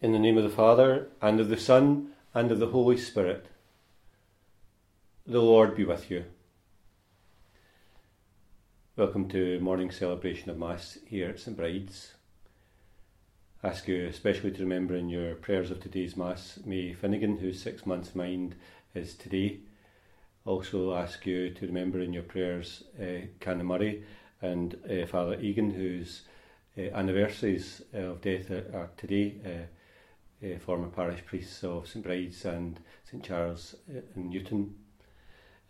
In 0.00 0.12
the 0.12 0.18
name 0.20 0.38
of 0.38 0.44
the 0.44 0.48
Father, 0.48 1.08
and 1.20 1.40
of 1.40 1.48
the 1.48 1.56
Son, 1.56 2.10
and 2.32 2.52
of 2.52 2.60
the 2.60 2.68
Holy 2.68 2.96
Spirit. 2.96 3.46
The 5.26 5.40
Lord 5.40 5.74
be 5.74 5.84
with 5.84 6.08
you. 6.08 6.24
Welcome 8.94 9.28
to 9.30 9.58
morning 9.58 9.90
celebration 9.90 10.50
of 10.50 10.56
Mass 10.56 10.98
here 11.04 11.30
at 11.30 11.40
St 11.40 11.56
Bride's. 11.56 12.14
I 13.60 13.70
ask 13.70 13.88
you 13.88 14.06
especially 14.06 14.52
to 14.52 14.60
remember 14.60 14.94
in 14.94 15.08
your 15.08 15.34
prayers 15.34 15.72
of 15.72 15.80
today's 15.80 16.16
Mass 16.16 16.60
May 16.64 16.92
Finnegan, 16.92 17.38
whose 17.38 17.60
six 17.60 17.84
months 17.84 18.14
mind 18.14 18.54
is 18.94 19.16
today. 19.16 19.58
Also 20.44 20.94
ask 20.94 21.26
you 21.26 21.50
to 21.50 21.66
remember 21.66 21.98
in 21.98 22.12
your 22.12 22.22
prayers 22.22 22.84
uh, 23.00 23.52
Murray 23.64 24.04
and 24.40 24.76
uh, 24.88 25.06
Father 25.06 25.40
Egan, 25.40 25.72
whose 25.72 26.22
uh, 26.78 26.82
anniversaries 26.82 27.82
of 27.92 28.20
death 28.20 28.48
are, 28.52 28.70
are 28.72 28.90
today. 28.96 29.66
Uh, 30.40 30.56
former 30.56 30.86
parish 30.86 31.24
priests 31.26 31.64
of 31.64 31.88
St 31.88 32.04
Bride's 32.04 32.44
and 32.44 32.78
St 33.10 33.24
Charles 33.24 33.74
uh, 33.90 34.00
in 34.14 34.30
Newton. 34.30 34.72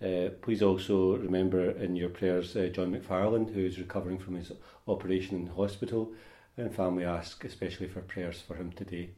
Uh, 0.02 0.28
please 0.42 0.62
also 0.62 1.16
remember 1.16 1.70
in 1.70 1.96
your 1.96 2.10
prayers 2.10 2.54
uh, 2.54 2.68
John 2.70 2.92
McFarlane, 2.92 3.54
who 3.54 3.64
is 3.64 3.78
recovering 3.78 4.18
from 4.18 4.34
his 4.34 4.52
operation 4.86 5.36
in 5.36 5.46
hospital, 5.46 6.12
and 6.58 6.74
family 6.74 7.04
ask 7.04 7.42
especially 7.44 7.88
for 7.88 8.02
prayers 8.02 8.42
for 8.46 8.56
him 8.56 8.70
today. 8.72 9.08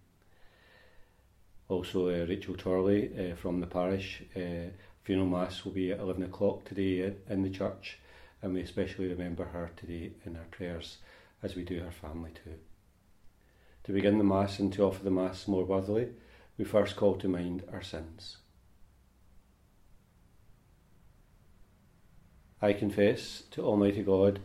Also, 1.68 2.08
uh, 2.08 2.26
Rachel 2.28 2.54
Torley 2.54 3.34
from 3.34 3.58
the 3.58 3.66
parish. 3.66 4.22
Funeral 5.02 5.28
mass 5.28 5.64
will 5.64 5.72
be 5.72 5.90
at 5.90 5.98
11 5.98 6.22
o'clock 6.22 6.64
today 6.64 7.12
in 7.28 7.42
the 7.42 7.50
church, 7.50 7.98
and 8.40 8.54
we 8.54 8.60
especially 8.60 9.08
remember 9.08 9.46
her 9.46 9.72
today 9.76 10.12
in 10.24 10.36
our 10.36 10.46
prayers 10.52 10.98
as 11.42 11.56
we 11.56 11.64
do 11.64 11.80
her 11.80 11.90
family 11.90 12.30
too. 12.44 12.54
To 13.90 13.94
begin 13.94 14.18
the 14.18 14.22
Mass 14.24 14.60
and 14.60 14.72
to 14.74 14.84
offer 14.84 15.02
the 15.02 15.10
Mass 15.10 15.48
more 15.48 15.64
worthily, 15.64 16.10
we 16.56 16.64
first 16.64 16.94
call 16.94 17.16
to 17.16 17.26
mind 17.26 17.64
our 17.72 17.82
sins. 17.82 18.36
I 22.62 22.72
confess 22.72 23.42
to 23.50 23.64
Almighty 23.64 24.04
God 24.04 24.38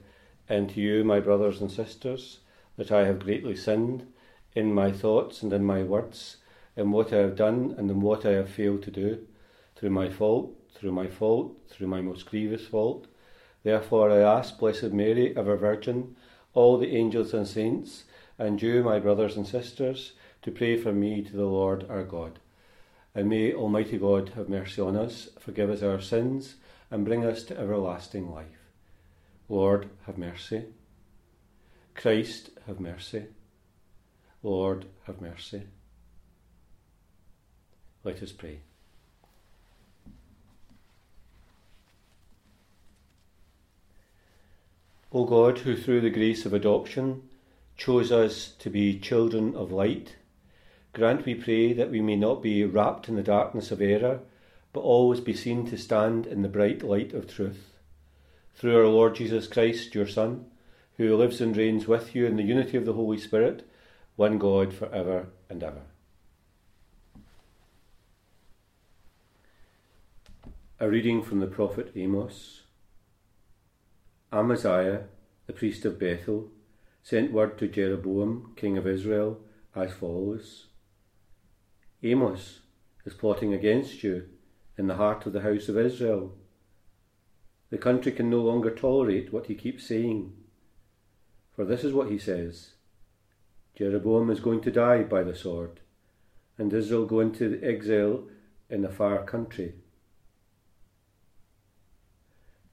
and 0.50 0.68
to 0.72 0.82
you, 0.82 1.04
my 1.04 1.20
brothers 1.20 1.62
and 1.62 1.70
sisters, 1.70 2.40
that 2.76 2.92
I 2.92 3.06
have 3.06 3.20
greatly 3.20 3.56
sinned 3.56 4.12
in 4.56 4.74
my 4.74 4.92
thoughts 4.92 5.44
and 5.44 5.54
in 5.54 5.64
my 5.64 5.84
words, 5.84 6.38
in 6.76 6.90
what 6.90 7.14
I 7.14 7.18
have 7.18 7.36
done 7.36 7.76
and 7.78 7.92
in 7.92 8.02
what 8.02 8.26
I 8.26 8.32
have 8.32 8.50
failed 8.50 8.82
to 8.82 8.90
do, 8.90 9.28
through 9.76 9.92
my 9.92 10.10
fault, 10.10 10.56
through 10.74 10.94
my 10.94 11.06
fault, 11.06 11.56
through 11.70 11.86
my 11.86 12.02
most 12.02 12.26
grievous 12.26 12.66
fault. 12.66 13.06
Therefore 13.62 14.10
I 14.10 14.22
ask 14.22 14.58
Blessed 14.58 14.92
Mary, 14.92 15.38
ever 15.38 15.56
Virgin, 15.56 16.16
all 16.56 16.80
the 16.80 16.96
angels 16.96 17.32
and 17.32 17.48
saints, 17.48 18.06
and 18.38 18.62
you, 18.62 18.84
my 18.84 19.00
brothers 19.00 19.38
and 19.38 19.48
sisters, 19.48 20.14
to 20.42 20.52
pray 20.52 20.78
for 20.78 20.92
me 20.92 21.22
to 21.22 21.36
the 21.36 21.46
Lord 21.46 21.86
our 21.90 22.04
God. 22.04 22.40
And 23.14 23.30
may 23.30 23.54
Almighty 23.54 23.98
God 23.98 24.34
have 24.36 24.50
mercy 24.50 24.82
on 24.82 24.98
us, 24.98 25.30
forgive 25.40 25.70
us 25.70 25.82
our 25.82 26.02
sins, 26.02 26.56
and 26.92 27.06
bring 27.06 27.26
us 27.26 27.44
to 27.44 27.58
everlasting 27.58 28.30
life. 28.30 28.70
Lord, 29.48 29.90
have 30.06 30.18
mercy. 30.18 30.66
Christ, 31.94 32.50
have 32.68 32.80
mercy. 32.80 33.26
Lord, 34.44 34.86
have 35.06 35.22
mercy. 35.22 35.64
Let 38.04 38.22
us 38.22 38.32
pray. 38.32 38.60
O 45.12 45.24
God, 45.24 45.60
who 45.60 45.78
through 45.78 46.02
the 46.02 46.10
grace 46.10 46.46
of 46.46 46.54
adoption 46.54 47.24
chose 47.78 48.12
us 48.12 48.54
to 48.60 48.70
be 48.70 49.00
children 49.00 49.56
of 49.56 49.72
light. 49.72 50.16
Grant, 50.94 51.26
we 51.26 51.36
pray, 51.36 51.74
that 51.74 51.92
we 51.92 52.02
may 52.02 52.16
not 52.16 52.42
be 52.42 52.64
wrapped 52.64 53.10
in 53.10 53.16
the 53.16 53.24
darkness 53.24 53.72
of 53.72 53.82
error, 53.82 54.22
but 54.72 54.82
always 54.82 55.20
be 55.20 55.34
seen 55.34 55.66
to 55.68 55.78
stand 55.78 56.26
in 56.26 56.42
the 56.42 56.50
bright 56.50 56.84
light 56.84 57.14
of 57.14 57.28
truth. 57.28 57.74
Through 58.56 58.78
our 58.78 58.88
Lord 58.88 59.16
Jesus 59.16 59.48
Christ, 59.48 59.94
your 59.94 60.08
Son, 60.08 60.46
who 60.98 61.16
lives 61.16 61.42
and 61.42 61.56
reigns 61.56 61.88
with 61.88 62.16
you 62.16 62.26
in 62.26 62.38
the 62.38 62.44
unity 62.44 62.78
of 62.78 62.86
the 62.86 62.94
Holy 62.94 63.18
Spirit, 63.18 63.68
one 64.16 64.38
God 64.38 64.74
for 64.74 64.90
ever 64.94 65.28
and 65.50 65.62
ever. 65.62 65.82
A 70.80 70.90
reading 70.90 71.24
from 71.24 71.40
the 71.40 71.48
prophet 71.48 71.92
Amos. 71.96 72.62
Amaziah, 74.32 75.04
the 75.48 75.54
priest 75.54 75.86
of 75.86 76.00
Bethel, 76.00 76.50
sent 77.06 77.32
word 77.32 77.56
to 77.56 77.68
Jeroboam, 77.68 78.54
king 78.56 78.80
of 78.80 78.88
Israel, 78.88 79.40
as 79.76 79.94
follows 79.94 80.66
Amos 82.02 82.62
is 83.06 83.14
plotting 83.14 83.54
against 83.54 84.02
you 84.02 84.28
in 84.76 84.88
the 84.88 84.96
heart 84.96 85.24
of 85.28 85.34
the 85.34 85.42
house 85.42 85.70
of 85.70 85.78
Israel. 85.78 86.34
The 87.70 87.78
country 87.78 88.12
can 88.12 88.32
no 88.32 88.42
longer 88.42 88.72
tolerate 88.72 89.32
what 89.32 89.46
he 89.46 89.54
keeps 89.54 89.86
saying. 89.86 90.34
For 91.56 91.64
this 91.64 91.84
is 91.84 91.94
what 91.94 92.10
he 92.10 92.18
says 92.18 92.72
Jeroboam 93.76 94.32
is 94.32 94.40
going 94.40 94.62
to 94.62 94.72
die 94.72 95.04
by 95.04 95.22
the 95.22 95.36
sword, 95.36 95.82
and 96.58 96.74
Israel 96.74 97.06
go 97.06 97.20
into 97.20 97.60
exile 97.62 98.24
in 98.68 98.84
a 98.84 98.92
far 98.92 99.24
country. 99.24 99.76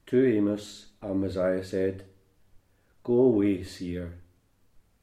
To 0.07 0.27
Amos, 0.27 0.87
Amaziah 1.03 1.63
said, 1.63 2.05
Go 3.05 3.15
away, 3.15 3.63
seer. 3.63 4.22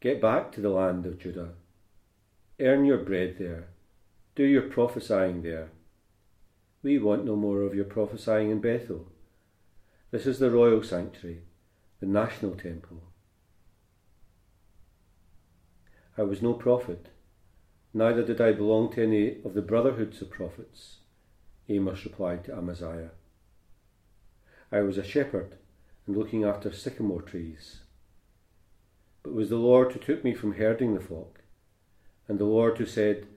Get 0.02 0.22
back 0.22 0.52
to 0.54 0.62
the 0.62 0.70
land 0.70 1.06
of 1.06 1.20
Judah. 1.20 1.50
Earn 2.60 2.86
your 2.86 3.00
bread 3.00 3.36
there. 3.38 3.68
Do 4.36 4.44
your 4.44 4.62
prophesying 4.62 5.42
there. 5.42 5.72
We 6.82 6.98
want 6.98 7.26
no 7.26 7.36
more 7.36 7.64
of 7.64 7.76
your 7.76 7.84
prophesying 7.84 8.50
in 8.50 8.62
Bethel. 8.62 9.08
This 10.12 10.26
is 10.26 10.40
the 10.40 10.50
royal 10.50 10.82
sanctuary, 10.84 11.42
the 12.00 12.06
national 12.06 12.56
temple. 12.56 13.04
I 16.18 16.24
was 16.24 16.42
no 16.42 16.54
prophet, 16.54 17.08
neither 17.94 18.24
did 18.24 18.40
I 18.40 18.54
belong 18.54 18.94
to 18.94 19.04
any 19.04 19.44
of 19.44 19.54
the 19.54 19.62
brotherhoods 19.62 20.22
of 20.22 20.30
prophets, 20.30 20.98
Amos 21.68 22.06
replied 22.06 22.46
to 22.46 22.56
Amaziah. 22.56 23.12
I 24.72 24.80
was 24.80 24.98
a 24.98 25.04
shepherd 25.04 25.56
and 26.08 26.16
looking 26.16 26.46
after 26.46 26.72
sycamore 26.72 27.22
trees. 27.22 27.80
But 29.24 29.32
it 29.32 29.36
was 29.36 29.50
the 29.50 29.58
Lord 29.58 29.92
who 29.92 30.00
took 30.00 30.24
me 30.24 30.34
from 30.34 30.54
herding 30.54 30.94
the 30.94 31.02
flock, 31.02 31.42
and 32.28 32.40
the 32.40 32.46
Lord 32.46 32.78
who 32.78 32.86
said, 32.86 33.28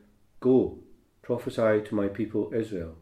Go, 0.41 0.78
prophesy 1.22 1.82
to 1.87 1.94
my 1.94 2.09
people 2.09 2.53
Israel. 2.54 2.97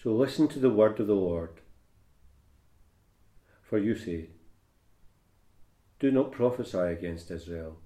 So 0.00 0.14
listen 0.14 0.48
to 0.48 0.58
the 0.58 0.70
word 0.70 0.98
of 1.00 1.06
the 1.06 1.14
Lord. 1.14 1.60
For 3.62 3.78
you 3.78 3.96
say, 3.96 4.30
Do 5.98 6.10
not 6.10 6.32
prophesy 6.32 6.78
against 6.78 7.30
Israel, 7.30 7.78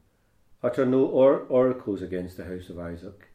utter 0.62 0.84
no 0.84 1.04
or- 1.04 1.40
oracles 1.48 2.02
against 2.02 2.36
the 2.36 2.44
house 2.44 2.68
of 2.68 2.78
Isaac. 2.78 3.28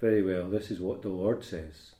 Very 0.00 0.22
well, 0.22 0.48
this 0.48 0.70
is 0.70 0.80
what 0.80 1.02
the 1.02 1.08
Lord 1.08 1.44
says. 1.44 1.94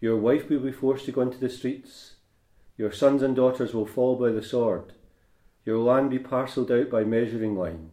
Your 0.00 0.16
wife 0.16 0.48
will 0.48 0.60
be 0.60 0.72
forced 0.72 1.06
to 1.06 1.12
go 1.12 1.22
into 1.22 1.38
the 1.38 1.48
streets, 1.48 2.14
your 2.76 2.92
sons 2.92 3.22
and 3.22 3.34
daughters 3.34 3.74
will 3.74 3.86
fall 3.86 4.16
by 4.16 4.30
the 4.30 4.42
sword 4.42 4.92
your 5.64 5.78
land 5.78 6.10
be 6.10 6.18
parcelled 6.18 6.70
out 6.70 6.90
by 6.90 7.04
measuring 7.04 7.56
line, 7.56 7.90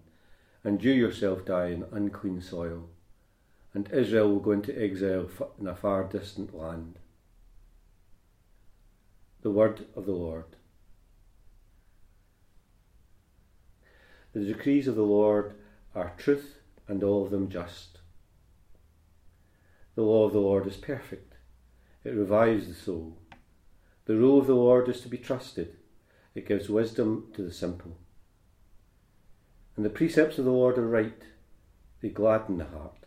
and 0.63 0.83
you 0.83 0.91
yourself 0.91 1.45
die 1.45 1.67
in 1.67 1.85
unclean 1.91 2.41
soil, 2.41 2.89
and 3.73 3.91
Israel 3.91 4.29
will 4.29 4.39
go 4.39 4.51
into 4.51 4.81
exile 4.81 5.29
in 5.59 5.67
a 5.67 5.75
far 5.75 6.03
distant 6.05 6.55
land. 6.55 6.99
The 9.41 9.51
word 9.51 9.85
of 9.95 10.05
the 10.05 10.11
Lord. 10.11 10.45
The 14.33 14.45
decrees 14.45 14.87
of 14.87 14.95
the 14.95 15.03
Lord 15.03 15.53
are 15.93 16.13
truth 16.17 16.57
and 16.87 17.03
all 17.03 17.23
of 17.23 17.31
them 17.31 17.49
just. 17.49 17.99
The 19.95 20.01
law 20.01 20.25
of 20.25 20.33
the 20.33 20.39
Lord 20.39 20.67
is 20.67 20.75
perfect, 20.75 21.35
it 22.03 22.09
revives 22.09 22.67
the 22.67 22.73
soul. 22.73 23.17
The 24.05 24.15
rule 24.15 24.39
of 24.39 24.47
the 24.47 24.55
Lord 24.55 24.89
is 24.89 25.01
to 25.01 25.07
be 25.07 25.17
trusted 25.17 25.77
it 26.35 26.47
gives 26.47 26.69
wisdom 26.69 27.29
to 27.33 27.41
the 27.41 27.51
simple. 27.51 27.97
And 29.75 29.85
the 29.85 29.89
precepts 29.89 30.37
of 30.37 30.45
the 30.45 30.51
Lord 30.51 30.77
are 30.77 30.87
right, 30.87 31.23
they 32.01 32.09
gladden 32.09 32.57
the 32.57 32.65
heart. 32.65 33.05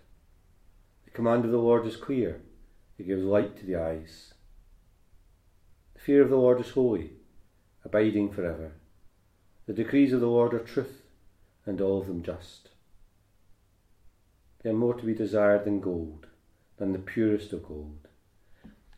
The 1.05 1.11
command 1.11 1.45
of 1.45 1.51
the 1.51 1.59
Lord 1.59 1.87
is 1.87 1.97
clear, 1.97 2.41
it 2.99 3.07
gives 3.07 3.23
light 3.23 3.59
to 3.59 3.67
the 3.67 3.77
eyes. 3.77 4.33
The 5.95 6.01
fear 6.01 6.23
of 6.23 6.31
the 6.31 6.37
Lord 6.37 6.61
is 6.61 6.71
holy, 6.71 7.13
abiding 7.85 8.31
for 8.31 8.37
forever. 8.37 8.73
The 9.67 9.75
decrees 9.75 10.13
of 10.15 10.21
the 10.21 10.27
Lord 10.27 10.55
are 10.55 10.61
truth, 10.61 11.03
and 11.67 11.81
all 11.81 12.01
of 12.01 12.07
them 12.07 12.23
just. 12.23 12.71
They 14.63 14.71
are 14.71 14.75
more 14.75 14.95
to 14.95 15.05
be 15.05 15.15
desired 15.15 15.65
than 15.65 15.81
gold, 15.81 16.27
than 16.79 16.93
the 16.93 16.99
purest 16.99 17.53
of 17.53 17.69
gold, 17.69 18.09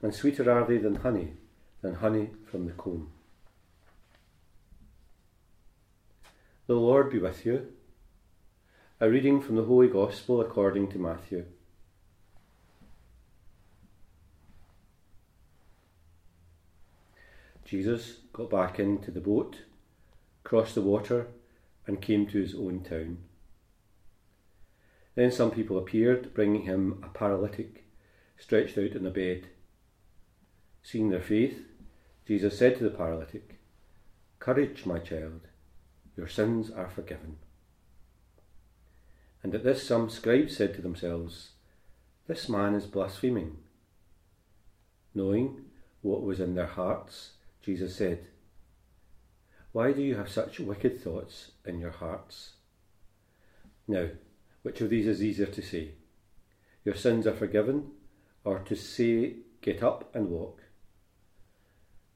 and 0.00 0.14
sweeter 0.14 0.50
are 0.50 0.66
they 0.66 0.78
than 0.78 0.96
honey, 0.96 1.34
than 1.82 1.96
honey 1.96 2.30
from 2.50 2.66
the 2.66 2.72
comb. 2.72 3.10
The 6.70 6.76
Lord 6.76 7.10
be 7.10 7.18
with 7.18 7.44
you. 7.44 7.66
A 9.00 9.10
reading 9.10 9.42
from 9.42 9.56
the 9.56 9.64
Holy 9.64 9.88
Gospel 9.88 10.40
according 10.40 10.86
to 10.92 11.00
Matthew. 11.00 11.46
Jesus 17.64 18.18
got 18.32 18.50
back 18.50 18.78
into 18.78 19.10
the 19.10 19.18
boat, 19.18 19.62
crossed 20.44 20.76
the 20.76 20.80
water, 20.80 21.26
and 21.88 22.00
came 22.00 22.28
to 22.28 22.40
his 22.40 22.54
own 22.54 22.84
town. 22.84 23.18
Then 25.16 25.32
some 25.32 25.50
people 25.50 25.76
appeared, 25.76 26.32
bringing 26.34 26.62
him 26.62 27.02
a 27.04 27.08
paralytic, 27.08 27.82
stretched 28.38 28.78
out 28.78 28.92
in 28.92 29.04
a 29.04 29.10
bed. 29.10 29.48
Seeing 30.84 31.10
their 31.10 31.20
faith, 31.20 31.64
Jesus 32.28 32.56
said 32.56 32.78
to 32.78 32.84
the 32.84 32.90
paralytic, 32.96 33.58
Courage, 34.38 34.86
my 34.86 35.00
child, 35.00 35.48
your 36.16 36.28
sins 36.28 36.70
are 36.70 36.88
forgiven. 36.88 37.36
And 39.42 39.54
at 39.54 39.64
this 39.64 39.86
some 39.86 40.10
scribes 40.10 40.56
said 40.56 40.74
to 40.74 40.82
themselves, 40.82 41.50
This 42.26 42.48
man 42.48 42.74
is 42.74 42.86
blaspheming. 42.86 43.56
Knowing 45.14 45.64
what 46.02 46.22
was 46.22 46.40
in 46.40 46.54
their 46.54 46.66
hearts, 46.66 47.32
Jesus 47.62 47.96
said, 47.96 48.26
Why 49.72 49.92
do 49.92 50.02
you 50.02 50.16
have 50.16 50.28
such 50.28 50.60
wicked 50.60 51.02
thoughts 51.02 51.52
in 51.64 51.80
your 51.80 51.90
hearts? 51.90 52.52
Now, 53.88 54.08
which 54.62 54.80
of 54.80 54.90
these 54.90 55.06
is 55.06 55.22
easier 55.22 55.46
to 55.46 55.62
say? 55.62 55.92
Your 56.84 56.94
sins 56.94 57.26
are 57.26 57.34
forgiven, 57.34 57.90
or 58.44 58.60
to 58.60 58.76
say, 58.76 59.36
Get 59.62 59.82
up 59.82 60.14
and 60.14 60.30
walk? 60.30 60.62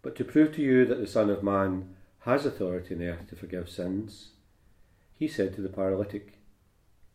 But 0.02 0.17
to 0.17 0.25
prove 0.25 0.55
to 0.55 0.62
you 0.62 0.85
that 0.87 1.00
the 1.00 1.06
Son 1.06 1.31
of 1.31 1.43
Man 1.43 1.94
has 2.25 2.47
authority 2.47 2.94
on 2.94 3.03
earth 3.03 3.29
to 3.29 3.37
forgive 3.37 3.69
sins, 3.69 4.31
he 5.19 5.29
said 5.29 5.55
to 5.55 5.61
the 5.61 5.69
paralytic, 5.69 6.38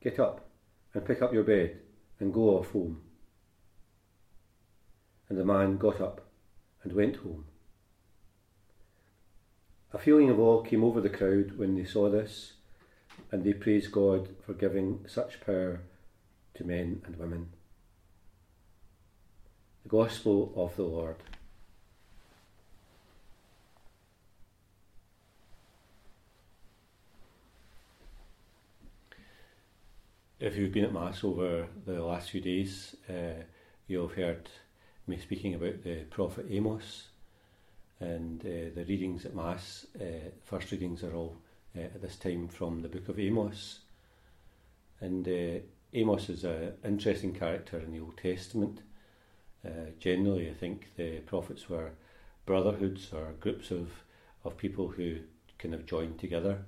Get 0.01 0.19
up 0.19 0.47
and 0.93 1.05
pick 1.05 1.21
up 1.21 1.33
your 1.33 1.43
bed 1.43 1.79
and 2.19 2.33
go 2.33 2.57
off 2.57 2.71
home. 2.71 3.01
And 5.27 5.37
the 5.37 5.45
man 5.45 5.77
got 5.77 5.99
up 5.99 6.27
and 6.83 6.93
went 6.93 7.17
home. 7.17 7.45
A 9.91 9.97
feeling 9.97 10.29
of 10.29 10.39
awe 10.39 10.61
came 10.61 10.83
over 10.83 11.01
the 11.01 11.09
crowd 11.09 11.57
when 11.57 11.75
they 11.75 11.85
saw 11.85 12.09
this, 12.09 12.53
and 13.31 13.43
they 13.43 13.53
praised 13.53 13.91
God 13.91 14.29
for 14.45 14.53
giving 14.53 15.05
such 15.07 15.41
power 15.41 15.81
to 16.53 16.63
men 16.63 17.01
and 17.05 17.17
women. 17.17 17.49
The 19.83 19.89
Gospel 19.89 20.53
of 20.55 20.75
the 20.75 20.83
Lord. 20.83 21.15
If 30.39 30.55
you've 30.55 30.71
been 30.71 30.85
at 30.85 30.93
Mass 30.93 31.25
over 31.25 31.67
the 31.85 32.01
last 32.01 32.29
few 32.29 32.39
days, 32.39 32.95
uh, 33.09 33.43
you'll 33.87 34.07
have 34.07 34.15
heard 34.15 34.49
me 35.05 35.17
speaking 35.17 35.53
about 35.53 35.83
the 35.83 36.05
prophet 36.09 36.45
Amos 36.49 37.09
and 37.99 38.39
uh, 38.45 38.71
the 38.73 38.85
readings 38.87 39.25
at 39.25 39.35
Mass. 39.35 39.85
Uh, 39.99 40.29
first 40.45 40.71
readings 40.71 41.03
are 41.03 41.13
all 41.13 41.35
uh, 41.77 41.81
at 41.81 42.01
this 42.01 42.15
time 42.15 42.47
from 42.47 42.81
the 42.81 42.87
book 42.87 43.09
of 43.09 43.19
Amos. 43.19 43.79
And 45.01 45.27
uh, 45.27 45.59
Amos 45.93 46.29
is 46.29 46.45
an 46.45 46.71
interesting 46.85 47.33
character 47.33 47.77
in 47.77 47.91
the 47.91 47.99
Old 47.99 48.15
Testament. 48.15 48.79
Uh, 49.65 49.91
generally, 49.99 50.49
I 50.49 50.53
think 50.53 50.95
the 50.95 51.19
prophets 51.19 51.67
were 51.67 51.91
brotherhoods 52.45 53.11
or 53.11 53.33
groups 53.41 53.71
of, 53.71 53.89
of 54.45 54.55
people 54.55 54.87
who 54.87 55.17
kind 55.57 55.73
of 55.73 55.85
joined 55.85 56.17
together. 56.17 56.59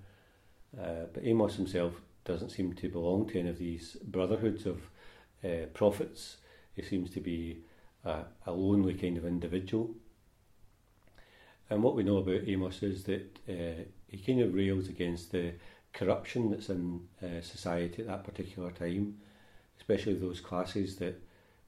but 0.76 1.24
Amos 1.24 1.56
himself 1.56 1.94
doesn't 2.26 2.50
seem 2.50 2.74
to 2.74 2.90
belong 2.90 3.28
to 3.30 3.40
any 3.40 3.50
of 3.50 3.58
these 3.58 3.98
brotherhoods 4.04 4.66
of 4.66 4.82
uh, 5.44 5.66
prophets. 5.74 6.38
He 6.76 6.82
seems 6.82 7.10
to 7.12 7.20
be 7.20 7.60
a, 8.06 8.24
a, 8.46 8.52
lonely 8.52 8.94
kind 8.94 9.18
of 9.18 9.26
individual. 9.26 9.92
And 11.70 11.82
what 11.84 11.96
we 11.96 12.04
know 12.04 12.18
about 12.18 12.48
Amos 12.48 12.84
is 12.84 13.04
that 13.06 13.40
uh, 13.50 13.84
he 14.08 14.18
kind 14.18 14.42
of 14.42 14.54
rails 14.54 14.88
against 14.88 15.32
the 15.32 15.54
corruption 15.94 16.52
that's 16.52 16.70
in 16.70 17.02
uh, 17.24 17.42
society 17.42 18.02
at 18.02 18.08
that 18.08 18.24
particular 18.24 18.72
time, 18.72 19.18
especially 19.78 20.14
those 20.14 20.42
classes 20.42 20.98
that 20.98 21.22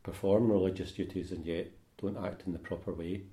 perform 0.04 0.52
religious 0.52 0.92
duties 0.92 1.32
and 1.32 1.46
yet 1.46 1.68
don't 2.02 2.18
act 2.24 2.44
in 2.46 2.54
the 2.54 2.60
proper 2.60 2.94
way. 2.94 3.24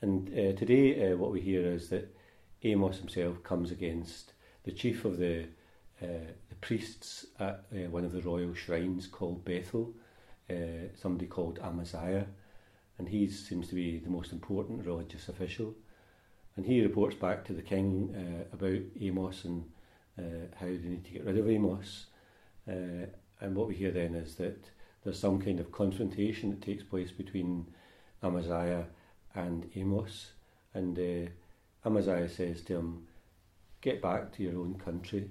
And 0.00 0.28
uh, 0.30 0.58
today, 0.58 1.12
uh, 1.12 1.16
what 1.16 1.30
we 1.30 1.40
hear 1.40 1.66
is 1.66 1.90
that 1.90 2.14
Amos 2.62 2.98
himself 2.98 3.42
comes 3.42 3.70
against 3.70 4.32
the 4.64 4.72
chief 4.72 5.04
of 5.04 5.18
the 5.18 5.46
uh, 6.02 6.32
the 6.48 6.54
priests 6.60 7.26
at 7.38 7.64
uh, 7.72 7.90
one 7.90 8.04
of 8.04 8.12
the 8.12 8.22
royal 8.22 8.54
shrines 8.54 9.06
called 9.06 9.44
Bethel, 9.44 9.94
uh, 10.48 10.88
somebody 10.94 11.26
called 11.26 11.58
Amaziah, 11.62 12.26
and 12.98 13.08
he 13.08 13.28
seems 13.28 13.68
to 13.68 13.74
be 13.74 13.98
the 13.98 14.10
most 14.10 14.32
important 14.32 14.86
religious 14.86 15.28
official. 15.28 15.74
And 16.56 16.66
he 16.66 16.82
reports 16.82 17.14
back 17.14 17.44
to 17.44 17.52
the 17.52 17.62
king 17.62 18.14
uh, 18.16 18.54
about 18.54 18.80
Amos 19.00 19.44
and 19.44 19.64
uh, 20.18 20.54
how 20.58 20.66
they 20.66 20.88
need 20.88 21.04
to 21.04 21.12
get 21.12 21.24
rid 21.24 21.38
of 21.38 21.48
Amos. 21.48 22.06
Uh, 22.68 23.06
and 23.40 23.54
what 23.54 23.68
we 23.68 23.74
hear 23.74 23.90
then 23.90 24.14
is 24.14 24.34
that 24.36 24.70
there's 25.04 25.18
some 25.18 25.40
kind 25.40 25.60
of 25.60 25.72
confrontation 25.72 26.50
that 26.50 26.62
takes 26.62 26.82
place 26.82 27.10
between 27.10 27.66
Amaziah 28.22 28.86
and 29.34 29.70
Amos. 29.76 30.32
And 30.74 31.30
Amaziah 31.84 32.28
says 32.28 32.62
to 32.62 32.76
him, 32.76 33.06
Get 33.80 34.02
back 34.02 34.32
to 34.32 34.42
your 34.42 34.60
own 34.60 34.78
country 34.78 35.30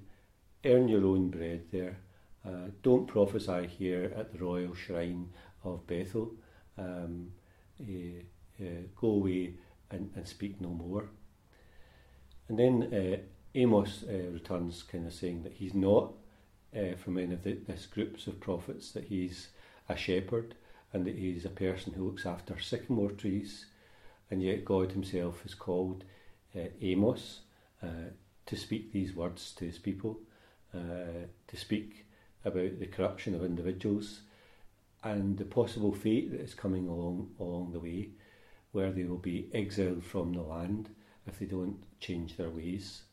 earn 0.65 0.87
your 0.87 1.05
own 1.05 1.29
bread 1.29 1.63
there. 1.71 1.97
Uh, 2.45 2.69
don't 2.83 3.07
prophesy 3.07 3.67
here 3.67 4.13
at 4.15 4.31
the 4.31 4.39
royal 4.39 4.73
shrine 4.73 5.29
of 5.63 5.85
Bethel. 5.87 6.31
Um, 6.77 7.31
uh, 7.81 8.23
uh, 8.61 8.81
go 8.99 9.07
away 9.07 9.53
and, 9.91 10.11
and 10.15 10.27
speak 10.27 10.59
no 10.59 10.69
more. 10.69 11.05
And 12.47 12.57
then 12.57 12.93
uh, 12.93 13.17
Amos 13.55 14.03
uh, 14.07 14.31
returns, 14.31 14.83
kind 14.83 15.07
of 15.07 15.13
saying 15.13 15.43
that 15.43 15.53
he's 15.53 15.73
not 15.73 16.13
uh, 16.75 16.95
from 16.97 17.17
any 17.17 17.33
of 17.33 17.43
the, 17.43 17.57
this 17.67 17.85
groups 17.85 18.27
of 18.27 18.39
prophets, 18.39 18.91
that 18.91 19.05
he's 19.05 19.49
a 19.87 19.95
shepherd 19.95 20.55
and 20.91 21.05
that 21.05 21.15
he's 21.15 21.45
a 21.45 21.49
person 21.49 21.93
who 21.93 22.05
looks 22.05 22.25
after 22.25 22.59
sycamore 22.59 23.11
trees. 23.11 23.65
And 24.31 24.41
yet 24.43 24.65
God 24.65 24.91
Himself 24.91 25.41
has 25.43 25.55
called 25.55 26.03
Amos 26.81 27.41
to 27.81 28.55
speak 28.55 28.91
these 28.91 29.15
words 29.15 29.53
to 29.53 29.65
His 29.65 29.79
people 29.79 30.19
uh, 30.73 31.25
to 31.47 31.57
speak 31.57 32.05
about 32.45 32.79
the 32.79 32.85
corruption 32.85 33.35
of 33.35 33.43
individuals 33.43 34.21
and 35.03 35.37
the 35.37 35.45
possible 35.45 35.93
fate 35.93 36.31
that 36.31 36.41
is 36.41 36.53
coming 36.53 36.87
along 36.87 37.29
along 37.39 37.71
the 37.71 37.79
way, 37.79 38.09
where 38.71 38.91
they 38.91 39.03
will 39.03 39.17
be 39.17 39.49
exiled 39.53 40.03
from 40.03 40.33
the 40.33 40.41
land 40.41 40.89
if 41.25 41.39
they 41.39 41.45
don't 41.45 41.83
change 41.99 42.35
their 42.37 42.49
ways. 42.49 43.03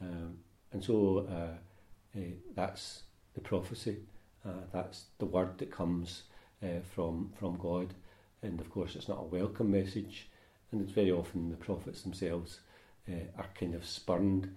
Um, 0.00 0.38
and 0.72 0.82
so 0.82 1.26
uh, 1.30 2.18
uh, 2.18 2.22
that's 2.54 3.02
the 3.34 3.40
prophecy. 3.40 3.98
Uh, 4.44 4.64
that's 4.72 5.04
the 5.18 5.26
word 5.26 5.58
that 5.58 5.70
comes 5.70 6.24
uh, 6.62 6.80
from 6.94 7.32
from 7.38 7.56
God, 7.58 7.94
and 8.42 8.60
of 8.60 8.70
course 8.70 8.96
it's 8.96 9.08
not 9.08 9.20
a 9.20 9.34
welcome 9.36 9.70
message, 9.70 10.28
and 10.70 10.80
it's 10.80 10.92
very 10.92 11.12
often 11.12 11.50
the 11.50 11.56
prophets 11.56 12.02
themselves 12.02 12.60
uh, 13.08 13.26
are 13.38 13.48
kind 13.54 13.74
of 13.74 13.86
spurned 13.86 14.56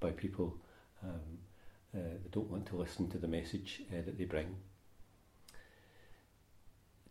by 0.00 0.10
people 0.10 0.56
um, 1.02 1.38
uh, 1.94 1.98
they 2.22 2.30
don't 2.30 2.50
want 2.50 2.66
to 2.66 2.76
listen 2.76 3.08
to 3.10 3.18
the 3.18 3.28
message 3.28 3.82
uh, 3.90 4.02
that 4.04 4.16
they 4.16 4.24
bring. 4.24 4.56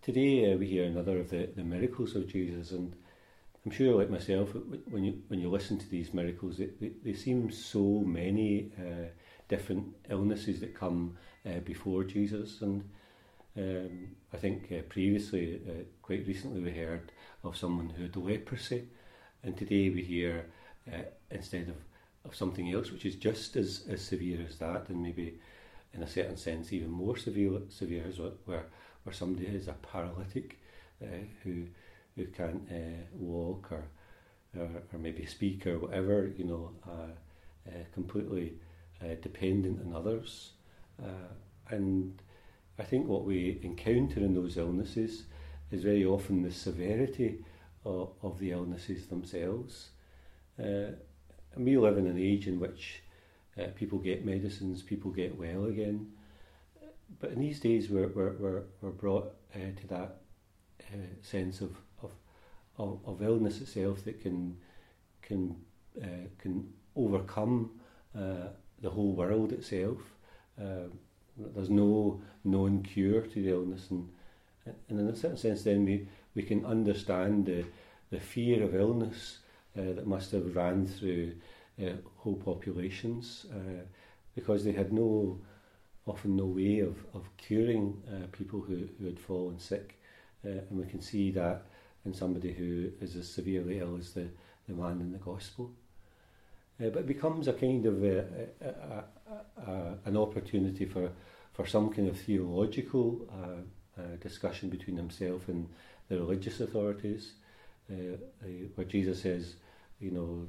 Today 0.01 0.51
uh, 0.51 0.57
we 0.57 0.65
hear 0.65 0.85
another 0.85 1.19
of 1.19 1.29
the, 1.29 1.49
the 1.55 1.63
miracles 1.63 2.15
of 2.15 2.27
Jesus, 2.27 2.71
and 2.71 2.95
I'm 3.63 3.71
sure, 3.71 3.95
like 3.95 4.09
myself, 4.09 4.49
when 4.89 5.03
you 5.03 5.21
when 5.27 5.39
you 5.39 5.49
listen 5.49 5.77
to 5.77 5.87
these 5.87 6.13
miracles, 6.13 6.57
they, 6.57 6.69
they, 6.79 6.91
they 7.03 7.13
seem 7.13 7.51
so 7.51 7.79
many 7.79 8.71
uh, 8.79 9.09
different 9.47 9.95
illnesses 10.09 10.59
that 10.61 10.73
come 10.73 11.17
uh, 11.45 11.59
before 11.59 12.03
Jesus, 12.03 12.61
and 12.61 12.89
um, 13.55 14.07
I 14.33 14.37
think 14.37 14.71
uh, 14.71 14.81
previously, 14.89 15.61
quite 16.01 16.25
recently, 16.25 16.61
we 16.61 16.71
heard 16.71 17.11
of 17.43 17.55
someone 17.55 17.89
who 17.89 18.03
had 18.03 18.15
leprosy, 18.15 18.87
and 19.43 19.55
today 19.55 19.91
we 19.91 20.01
hear 20.01 20.45
instead 21.29 21.69
of 21.69 21.75
of 22.25 22.35
something 22.35 22.71
else 22.71 22.91
which 22.91 23.05
is 23.05 23.15
just 23.15 23.55
as, 23.55 23.83
as 23.89 24.01
severe 24.01 24.45
as 24.47 24.57
that, 24.57 24.89
and 24.89 25.01
maybe 25.01 25.39
in 25.93 26.03
a 26.03 26.07
certain 26.07 26.37
sense 26.37 26.71
even 26.71 26.89
more 26.89 27.17
severe 27.17 27.61
severe 27.69 28.05
as 28.07 28.19
where 28.45 28.65
where 29.03 29.13
somebody 29.13 29.47
is 29.47 29.67
a 29.67 29.73
paralytic 29.73 30.59
uh, 31.01 31.07
who 31.43 31.65
who 32.15 32.25
can't 32.27 32.67
uh, 32.71 33.03
walk 33.13 33.71
or, 33.71 33.85
or, 34.57 34.69
or 34.91 34.99
maybe 34.99 35.25
speak 35.25 35.65
or 35.65 35.79
whatever, 35.79 36.29
you 36.37 36.43
know, 36.43 36.71
uh, 36.85 37.69
uh 37.69 37.83
completely 37.93 38.53
uh, 39.01 39.15
dependent 39.21 39.79
on 39.85 39.95
others, 39.95 40.51
uh, 41.01 41.29
and 41.69 42.21
I 42.77 42.83
think 42.83 43.07
what 43.07 43.25
we 43.25 43.59
encounter 43.63 44.19
in 44.19 44.35
those 44.35 44.57
illnesses 44.57 45.23
is 45.71 45.83
very 45.83 46.05
often 46.05 46.41
the 46.41 46.51
severity 46.51 47.43
of, 47.85 48.09
of 48.21 48.39
the 48.39 48.51
illnesses 48.51 49.07
themselves. 49.07 49.89
Uh, 51.51 51.55
and 51.55 51.65
we 51.65 51.77
live 51.77 51.97
in 51.97 52.07
an 52.07 52.17
age 52.17 52.47
in 52.47 52.59
which 52.59 53.01
uh, 53.59 53.67
people 53.75 53.99
get 53.99 54.25
medicines, 54.25 54.81
people 54.81 55.11
get 55.11 55.37
well 55.37 55.65
again. 55.65 56.11
But 57.19 57.31
in 57.31 57.39
these 57.39 57.59
days, 57.59 57.89
we're, 57.89 58.07
we're, 58.07 58.33
we're, 58.33 58.63
we're 58.81 58.91
brought 58.91 59.33
uh, 59.53 59.79
to 59.81 59.87
that 59.87 60.17
uh, 60.93 60.97
sense 61.21 61.61
of, 61.61 61.75
of, 62.01 62.11
of, 62.77 62.99
of, 63.05 63.21
illness 63.21 63.61
itself 63.61 64.03
that 64.05 64.21
can, 64.21 64.57
can, 65.21 65.55
uh, 66.01 66.27
can 66.37 66.71
overcome 66.95 67.71
uh, 68.17 68.47
the 68.81 68.89
whole 68.89 69.13
world 69.13 69.51
itself. 69.51 69.99
Um, 70.59 70.91
there's 71.37 71.69
no 71.69 72.21
known 72.43 72.83
cure 72.83 73.21
to 73.21 73.41
the 73.41 73.49
illness, 73.51 73.87
and, 73.91 74.09
and 74.89 74.99
in 74.99 75.07
a 75.07 75.15
certain 75.15 75.37
sense, 75.37 75.63
then 75.63 75.85
we, 75.85 76.07
we 76.35 76.43
can 76.43 76.65
understand 76.65 77.45
the, 77.45 77.65
the 78.09 78.19
fear 78.19 78.63
of 78.63 78.75
illness 78.75 79.39
uh, 79.39 79.40
that 79.75 80.05
must 80.05 80.31
have 80.31 80.55
ran 80.55 80.85
through 80.85 81.33
uh, 81.81 81.91
whole 82.17 82.35
populations 82.35 83.45
uh, 83.51 83.83
because 84.35 84.63
they 84.63 84.71
had 84.71 84.91
no, 84.91 85.39
often 86.05 86.35
no 86.35 86.45
way 86.45 86.79
of, 86.79 86.97
of 87.13 87.29
curing 87.37 88.01
uh, 88.07 88.27
people 88.31 88.61
who, 88.61 88.87
who 88.99 89.05
had 89.05 89.19
fallen 89.19 89.59
sick. 89.59 89.99
Uh, 90.45 90.49
and 90.49 90.79
we 90.79 90.85
can 90.85 91.01
see 91.01 91.31
that 91.31 91.63
in 92.05 92.13
somebody 92.13 92.51
who 92.51 92.89
is 92.99 93.15
as 93.15 93.29
severely 93.29 93.79
ill 93.79 93.97
as 93.97 94.13
the, 94.13 94.27
the 94.67 94.73
man 94.73 94.99
in 95.01 95.11
the 95.11 95.19
Gospel. 95.19 95.71
Uh, 96.79 96.89
but 96.89 96.99
it 96.99 97.07
becomes 97.07 97.47
a 97.47 97.53
kind 97.53 97.85
of 97.85 98.03
a, 98.03 98.25
a, 98.61 99.03
a, 99.67 99.97
an 100.05 100.17
opportunity 100.17 100.85
for, 100.85 101.11
for 101.53 101.65
some 101.65 101.91
kind 101.91 102.07
of 102.09 102.19
theological 102.19 103.27
uh, 103.31 104.01
uh, 104.01 104.15
discussion 104.19 104.69
between 104.69 104.97
himself 104.97 105.47
and 105.47 105.69
the 106.09 106.17
religious 106.17 106.59
authorities, 106.59 107.33
uh, 107.91 108.15
uh, 108.43 108.47
where 108.75 108.87
Jesus 108.87 109.21
says, 109.21 109.55
you 109.99 110.11
know, 110.11 110.47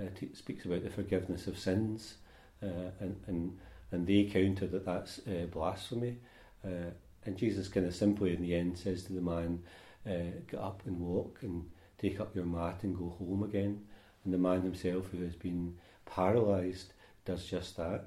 uh, 0.00 0.08
t- 0.18 0.34
speaks 0.34 0.64
about 0.64 0.82
the 0.82 0.90
forgiveness 0.90 1.46
of 1.46 1.58
sins, 1.58 2.14
and, 2.60 3.16
and, 3.26 3.56
and 3.92 4.06
they 4.06 4.24
counter 4.24 4.66
that 4.66 4.84
that's 4.84 5.20
blasphemy. 5.52 6.16
and 6.62 7.36
Jesus 7.36 7.68
kind 7.68 7.86
of 7.86 7.94
simply 7.94 8.34
in 8.34 8.42
the 8.42 8.54
end 8.54 8.78
says 8.78 9.04
to 9.04 9.12
the 9.12 9.20
man, 9.20 9.62
get 10.04 10.60
up 10.60 10.82
and 10.86 10.98
walk 11.00 11.38
and 11.42 11.68
take 11.98 12.20
up 12.20 12.34
your 12.34 12.46
mat 12.46 12.80
and 12.82 12.96
go 12.96 13.14
home 13.18 13.42
again. 13.42 13.84
And 14.24 14.34
the 14.34 14.38
man 14.38 14.62
himself, 14.62 15.06
who 15.12 15.22
has 15.22 15.36
been 15.36 15.76
paralysed, 16.04 16.94
does 17.24 17.44
just 17.44 17.76
that. 17.76 18.06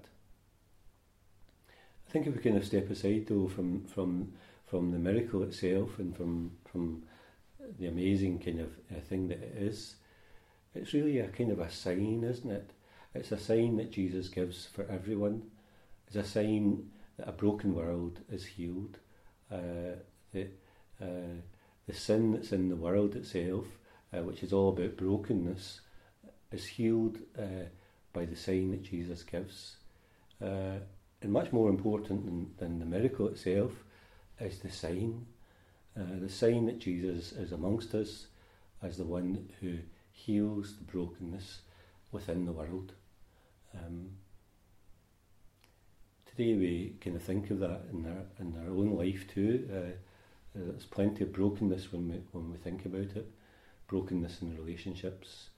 I 2.08 2.12
think 2.12 2.28
if 2.28 2.36
we 2.36 2.42
kind 2.42 2.58
of 2.58 2.66
step 2.66 2.90
aside 2.90 3.28
though 3.28 3.48
from 3.48 3.86
from 3.86 4.34
from 4.66 4.92
the 4.92 5.00
miracle 5.00 5.44
itself 5.44 5.98
and 5.98 6.16
from 6.16 6.52
from 6.70 7.04
the 7.80 7.88
amazing 7.88 8.40
kind 8.40 8.60
of 8.60 8.72
uh, 8.92 9.00
thing 9.02 9.28
that 9.30 9.42
it 9.42 9.54
is, 9.58 9.96
it's 10.74 10.94
really 10.94 11.20
a 11.20 11.28
kind 11.28 11.52
of 11.52 11.60
a 11.60 11.70
sign, 11.70 12.24
isn't 12.24 12.52
it? 12.52 12.72
It's 13.14 13.32
a 13.32 13.38
sign 13.38 13.78
that 13.78 13.92
Jesus 13.92 14.30
gives 14.30 14.66
for 14.66 14.86
everyone. 14.90 15.44
It's 16.08 16.16
a 16.16 16.24
sign 16.24 16.90
that 17.18 17.28
a 17.28 17.34
broken 17.34 17.76
world 17.76 18.20
is 18.32 18.46
healed. 18.46 18.98
Uh, 19.52 19.98
that 20.34 20.58
uh, 21.02 21.42
the 21.88 21.94
sin 21.94 22.32
that's 22.32 22.54
in 22.54 22.70
the 22.70 22.76
world 22.76 23.16
itself, 23.16 23.66
uh, 24.14 24.22
which 24.22 24.44
is 24.44 24.54
all 24.54 24.70
about 24.70 24.96
brokenness, 24.96 25.82
is 26.52 26.66
healed 26.66 27.18
uh, 27.38 27.66
by 28.14 28.26
the 28.26 28.36
sign 28.36 28.72
that 28.72 28.84
Jesus 28.84 29.24
gives. 29.24 29.76
Uh, 30.42 30.80
and 31.22 31.32
much 31.32 31.52
more 31.52 31.70
important 31.70 32.26
than, 32.26 32.52
than 32.58 32.80
the 32.80 32.86
miracle 32.86 33.28
itself 33.28 33.72
is 34.40 34.60
the 34.60 34.72
sign. 34.72 35.26
Uh, 36.00 36.20
the 36.22 36.30
sign 36.30 36.66
that 36.66 36.80
Jesus 36.80 37.34
is 37.34 37.52
amongst 37.52 37.94
us 37.94 38.28
as 38.82 38.98
the 38.98 39.04
one 39.04 39.50
who 39.60 39.78
heals 40.12 40.76
the 40.78 40.84
brokenness 40.84 41.62
within 42.12 42.46
the 42.46 42.52
world. 42.54 42.94
Um, 43.74 44.12
today 46.26 46.56
we 46.56 46.96
kind 47.02 47.16
of 47.16 47.24
think 47.24 47.50
of 47.52 47.60
that 47.60 47.82
in 47.92 48.06
our 48.06 48.24
in 48.40 48.56
our 48.58 48.72
own 48.72 48.96
life 48.96 49.28
too. 49.34 49.70
Uh, 49.72 49.92
there's 50.56 50.86
plenty 50.86 51.24
of 51.24 51.34
brokenness 51.34 51.92
when 51.92 52.10
we 52.10 52.22
when 52.32 52.52
we 52.52 52.58
think 52.58 52.86
about 52.86 53.16
it. 53.16 53.30
Brokenness 53.88 54.42
in 54.42 54.56
relationships, 54.56 55.50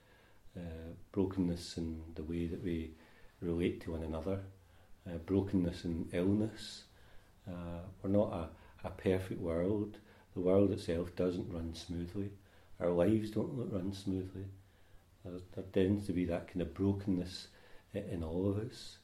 uh, 0.58 0.94
brokenness 1.12 1.78
in 1.78 2.02
the 2.16 2.24
way 2.24 2.48
that 2.48 2.64
we 2.64 2.92
relate 3.40 3.82
to 3.82 3.92
one 3.92 4.04
another, 4.04 4.40
uh, 5.08 5.18
brokenness 5.26 5.86
in 5.86 6.10
illness. 6.12 6.84
Uh, 7.48 7.82
we're 8.02 8.10
not 8.10 8.34
a, 8.34 8.88
a 8.88 8.90
perfect 8.90 9.40
world. 9.40 9.98
The 10.34 10.42
world 10.42 10.72
itself 10.72 11.16
doesn't 11.16 11.54
run 11.54 11.76
smoothly. 11.76 12.32
Our 12.80 12.90
lives 12.90 13.32
don't 13.32 13.70
run 13.72 13.94
smoothly. 13.94 14.46
There, 15.24 15.40
there 15.56 15.64
tends 15.72 16.08
to 16.08 16.14
be 16.14 16.26
that 16.26 16.48
kind 16.48 16.62
of 16.62 16.74
brokenness 16.74 17.48
in 17.94 18.24
all 18.24 18.50
of 18.50 18.58
us. 18.58 18.98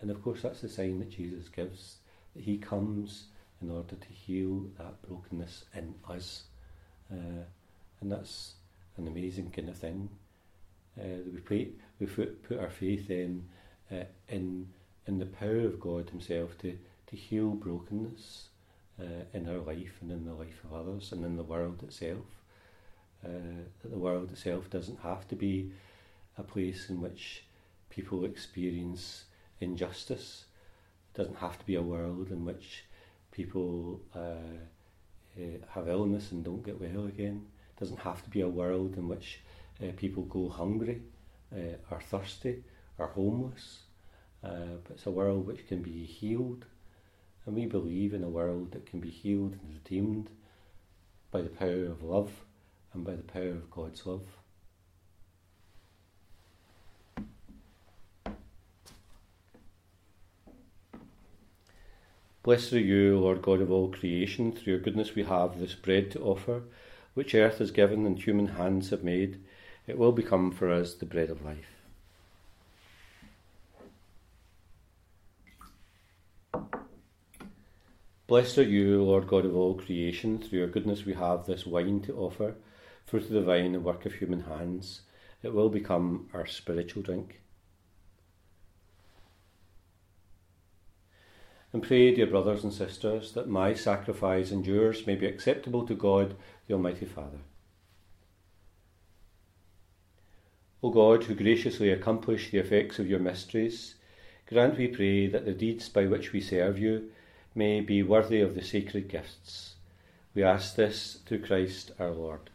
And 0.00 0.10
of 0.10 0.22
course, 0.22 0.42
that's 0.42 0.62
the 0.62 0.68
sign 0.68 0.98
that 1.00 1.10
Jesus 1.10 1.48
gives 1.48 1.96
that 2.34 2.42
He 2.42 2.56
comes 2.56 3.26
in 3.60 3.70
order 3.70 3.96
to 3.96 4.08
heal 4.08 4.66
that 4.78 5.02
brokenness 5.02 5.64
in 5.74 5.94
us. 6.08 6.44
Uh, 7.12 7.44
and 8.00 8.10
that's 8.10 8.54
an 8.96 9.06
amazing 9.06 9.50
kind 9.50 9.68
of 9.68 9.76
thing. 9.76 10.08
Uh, 10.98 11.22
we 11.32 11.40
put, 11.40 11.78
we 11.98 12.06
put, 12.06 12.42
put 12.42 12.58
our 12.58 12.70
faith 12.70 13.10
in, 13.10 13.44
uh, 13.92 14.04
in, 14.28 14.68
in 15.06 15.18
the 15.18 15.26
power 15.26 15.60
of 15.60 15.78
God 15.78 16.08
Himself 16.08 16.56
to, 16.58 16.78
to 17.08 17.16
heal 17.16 17.50
brokenness 17.50 18.49
uh, 19.00 19.24
in 19.32 19.48
our 19.48 19.58
life 19.58 19.98
and 20.00 20.10
in 20.10 20.24
the 20.24 20.34
life 20.34 20.62
of 20.64 20.74
others 20.74 21.12
and 21.12 21.24
in 21.24 21.36
the 21.36 21.42
world 21.42 21.82
itself. 21.82 22.24
Uh, 23.24 23.28
that 23.82 23.90
the 23.90 23.98
world 23.98 24.30
itself 24.30 24.70
doesn't 24.70 25.00
have 25.00 25.28
to 25.28 25.36
be 25.36 25.70
a 26.38 26.42
place 26.42 26.88
in 26.88 27.00
which 27.00 27.44
people 27.90 28.24
experience 28.24 29.24
injustice. 29.60 30.44
It 31.12 31.18
doesn't 31.18 31.36
have 31.36 31.58
to 31.58 31.66
be 31.66 31.74
a 31.74 31.82
world 31.82 32.30
in 32.30 32.44
which 32.44 32.84
people 33.30 34.00
uh, 34.14 34.58
uh, 35.36 35.66
have 35.74 35.88
illness 35.88 36.32
and 36.32 36.44
don't 36.44 36.64
get 36.64 36.80
well 36.80 37.06
again. 37.06 37.46
It 37.76 37.80
doesn't 37.80 38.00
have 38.00 38.22
to 38.24 38.30
be 38.30 38.40
a 38.40 38.48
world 38.48 38.96
in 38.96 39.08
which 39.08 39.40
uh, 39.82 39.92
people 39.96 40.24
go 40.24 40.48
hungry, 40.48 41.02
uh, 41.54 41.76
are 41.90 42.00
thirsty, 42.00 42.62
are 42.98 43.08
homeless. 43.08 43.80
Uh, 44.42 44.78
but 44.84 44.92
it's 44.94 45.06
a 45.06 45.10
world 45.10 45.46
which 45.46 45.66
can 45.68 45.82
be 45.82 46.04
healed. 46.04 46.64
And 47.50 47.58
we 47.58 47.66
believe 47.66 48.14
in 48.14 48.22
a 48.22 48.28
world 48.28 48.70
that 48.70 48.86
can 48.86 49.00
be 49.00 49.10
healed 49.10 49.54
and 49.54 49.74
redeemed 49.74 50.30
by 51.32 51.42
the 51.42 51.48
power 51.48 51.86
of 51.86 52.00
love 52.00 52.30
and 52.94 53.04
by 53.04 53.16
the 53.16 53.24
power 53.24 53.48
of 53.48 53.68
God's 53.72 54.06
love. 54.06 54.22
Blessed 62.44 62.74
are 62.74 62.78
you, 62.78 63.18
Lord 63.18 63.42
God 63.42 63.60
of 63.60 63.72
all 63.72 63.88
creation. 63.88 64.52
Through 64.52 64.74
your 64.74 64.82
goodness 64.82 65.16
we 65.16 65.24
have 65.24 65.58
this 65.58 65.74
bread 65.74 66.12
to 66.12 66.20
offer, 66.20 66.62
which 67.14 67.34
earth 67.34 67.58
has 67.58 67.72
given 67.72 68.06
and 68.06 68.16
human 68.16 68.46
hands 68.46 68.90
have 68.90 69.02
made. 69.02 69.40
It 69.88 69.98
will 69.98 70.12
become 70.12 70.52
for 70.52 70.70
us 70.70 70.94
the 70.94 71.04
bread 71.04 71.30
of 71.30 71.44
life. 71.44 71.79
Blessed 78.30 78.58
are 78.58 78.62
you, 78.62 79.02
Lord 79.02 79.26
God 79.26 79.44
of 79.44 79.56
all 79.56 79.74
creation. 79.74 80.38
Through 80.38 80.60
your 80.60 80.68
goodness 80.68 81.04
we 81.04 81.14
have 81.14 81.46
this 81.46 81.66
wine 81.66 82.00
to 82.02 82.16
offer, 82.16 82.54
fruit 83.04 83.24
of 83.24 83.30
the 83.30 83.40
vine 83.40 83.74
and 83.74 83.82
work 83.82 84.06
of 84.06 84.14
human 84.14 84.42
hands. 84.42 85.00
It 85.42 85.52
will 85.52 85.68
become 85.68 86.28
our 86.32 86.46
spiritual 86.46 87.02
drink. 87.02 87.40
And 91.72 91.82
pray, 91.82 92.14
dear 92.14 92.28
brothers 92.28 92.62
and 92.62 92.72
sisters, 92.72 93.32
that 93.32 93.48
my 93.48 93.74
sacrifice 93.74 94.52
and 94.52 94.64
yours 94.64 95.08
may 95.08 95.16
be 95.16 95.26
acceptable 95.26 95.84
to 95.88 95.94
God, 95.96 96.36
the 96.68 96.74
Almighty 96.74 97.06
Father. 97.06 97.40
O 100.84 100.90
God, 100.90 101.24
who 101.24 101.34
graciously 101.34 101.90
accomplish 101.90 102.52
the 102.52 102.58
effects 102.58 103.00
of 103.00 103.08
your 103.10 103.18
mysteries, 103.18 103.96
grant, 104.46 104.78
we 104.78 104.86
pray, 104.86 105.26
that 105.26 105.46
the 105.46 105.52
deeds 105.52 105.88
by 105.88 106.06
which 106.06 106.32
we 106.32 106.40
serve 106.40 106.78
you 106.78 107.10
may 107.54 107.80
be 107.80 108.02
worthy 108.02 108.40
of 108.40 108.54
the 108.54 108.62
sacred 108.62 109.08
gifts. 109.08 109.74
We 110.34 110.42
ask 110.42 110.76
this 110.76 111.18
through 111.26 111.42
Christ 111.42 111.92
our 111.98 112.10
Lord. 112.10 112.50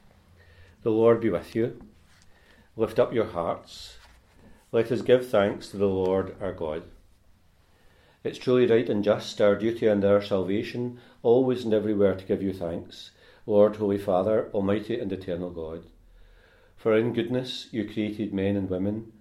The 0.83 0.91
Lord 0.91 1.19
be 1.19 1.29
with 1.29 1.55
you. 1.55 1.81
Lift 2.77 2.99
up 2.99 3.13
your 3.13 3.25
hearts. 3.25 3.97
Let 4.71 4.91
us 4.91 5.01
give 5.01 5.27
thanks 5.27 5.69
to 5.69 5.77
the 5.77 5.87
Lord 5.87 6.35
our 6.41 6.53
God. 6.53 6.83
It's 8.23 8.37
truly 8.39 8.65
right 8.65 8.89
and 8.89 9.03
just, 9.03 9.39
our 9.39 9.55
duty 9.55 9.87
and 9.87 10.03
our 10.03 10.21
salvation, 10.21 10.99
always 11.21 11.63
and 11.63 11.73
everywhere 11.73 12.15
to 12.15 12.25
give 12.25 12.41
you 12.41 12.53
thanks, 12.53 13.11
Lord, 13.45 13.75
Holy 13.75 13.97
Father, 13.97 14.49
Almighty 14.53 14.99
and 14.99 15.11
Eternal 15.11 15.51
God. 15.51 15.83
For 16.75 16.97
in 16.97 17.13
goodness 17.13 17.67
you 17.71 17.87
created 17.87 18.33
men 18.33 18.55
and 18.55 18.69
women, 18.69 19.11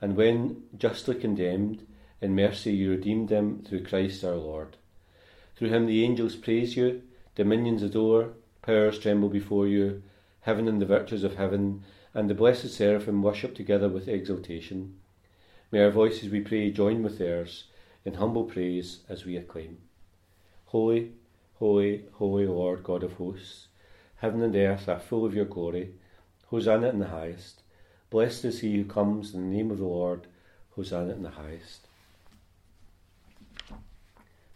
and 0.00 0.16
when 0.16 0.62
justly 0.78 1.14
condemned, 1.14 1.86
in 2.20 2.34
mercy 2.34 2.72
you 2.72 2.90
redeemed 2.90 3.28
them 3.28 3.62
through 3.66 3.84
Christ 3.84 4.24
our 4.24 4.36
Lord. 4.36 4.76
Through 5.56 5.68
him 5.68 5.86
the 5.86 6.04
angels 6.04 6.34
praise 6.34 6.76
you, 6.76 7.02
dominions 7.34 7.82
adore, 7.82 8.32
powers 8.62 8.98
tremble 8.98 9.28
before 9.28 9.66
you, 9.68 10.02
heaven 10.40 10.66
and 10.68 10.80
the 10.80 10.86
virtues 10.86 11.24
of 11.24 11.36
heaven, 11.36 11.84
and 12.12 12.28
the 12.28 12.34
blessed 12.34 12.70
seraphim 12.70 13.22
worship 13.22 13.54
together 13.54 13.88
with 13.88 14.08
exultation. 14.08 14.96
May 15.70 15.82
our 15.82 15.90
voices, 15.90 16.30
we 16.30 16.40
pray, 16.40 16.70
join 16.70 17.02
with 17.02 17.18
theirs 17.18 17.64
in 18.04 18.14
humble 18.14 18.44
praise 18.44 19.00
as 19.08 19.24
we 19.24 19.36
acclaim. 19.36 19.78
Holy, 20.66 21.12
holy, 21.54 22.04
holy 22.12 22.46
Lord 22.46 22.82
God 22.82 23.02
of 23.02 23.14
hosts, 23.14 23.68
heaven 24.16 24.42
and 24.42 24.54
earth 24.54 24.88
are 24.88 24.98
full 24.98 25.24
of 25.24 25.34
your 25.34 25.44
glory. 25.44 25.94
Hosanna 26.46 26.88
in 26.88 26.98
the 26.98 27.08
highest. 27.08 27.62
Blessed 28.10 28.44
is 28.44 28.60
he 28.60 28.76
who 28.76 28.84
comes 28.84 29.34
in 29.34 29.50
the 29.50 29.56
name 29.56 29.70
of 29.70 29.78
the 29.78 29.84
Lord. 29.84 30.26
Hosanna 30.76 31.12
in 31.12 31.22
the 31.22 31.30
highest. 31.30 31.83